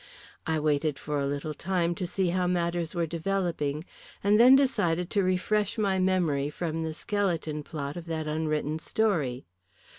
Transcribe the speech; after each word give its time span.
I 0.47 0.59
waited 0.59 0.97
for 0.97 1.19
a 1.19 1.27
little 1.27 1.53
time 1.53 1.93
to 1.93 2.07
see 2.07 2.29
how 2.29 2.47
matters 2.47 2.95
were 2.95 3.05
developing, 3.05 3.85
and 4.23 4.39
then 4.39 4.55
decided 4.55 5.11
to 5.11 5.21
refresh 5.21 5.77
my 5.77 5.99
memory 5.99 6.49
from 6.49 6.81
the 6.81 6.95
skeleton 6.95 7.61
plot 7.61 7.95
of 7.95 8.07
that 8.07 8.25
unwritten 8.25 8.79
story. 8.79 9.45